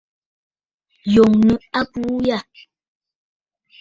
[1.13, 2.37] Yòŋə abuu yâ.